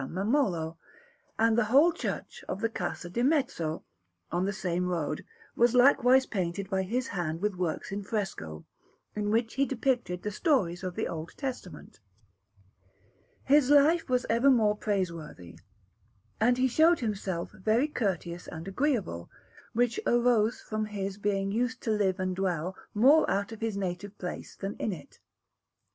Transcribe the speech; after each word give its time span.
Mammolo; 0.09 0.77
and 1.37 1.55
the 1.55 1.65
whole 1.65 1.91
church 1.93 2.43
of 2.49 2.59
the 2.59 2.69
Casa 2.69 3.07
di 3.07 3.21
Mezzo, 3.21 3.85
on 4.31 4.45
the 4.45 4.51
same 4.51 4.87
road, 4.87 5.23
was 5.55 5.75
likewise 5.75 6.25
painted 6.25 6.67
by 6.71 6.81
his 6.81 7.09
hand 7.09 7.39
with 7.39 7.53
works 7.53 7.91
in 7.91 8.01
fresco, 8.01 8.65
in 9.15 9.29
which 9.29 9.53
he 9.53 9.65
depicted 9.67 10.23
the 10.23 10.31
stories 10.31 10.83
of 10.83 10.95
the 10.95 11.07
Old 11.07 11.33
Testament. 11.37 11.99
His 13.43 13.69
life 13.69 14.09
was 14.09 14.25
ever 14.27 14.49
most 14.49 14.79
praiseworthy, 14.81 15.59
and 16.39 16.57
he 16.57 16.67
showed 16.67 17.01
himself 17.01 17.51
very 17.51 17.87
courteous 17.87 18.47
and 18.47 18.67
agreeable; 18.67 19.29
which 19.73 19.99
arose 20.07 20.61
from 20.61 20.85
his 20.85 21.19
being 21.19 21.51
used 21.51 21.79
to 21.83 21.91
live 21.91 22.19
and 22.19 22.35
dwell 22.35 22.75
more 22.95 23.29
out 23.29 23.51
of 23.51 23.61
his 23.61 23.77
native 23.77 24.17
place 24.17 24.55
than 24.55 24.73
in 24.77 24.93
it. 24.93 25.19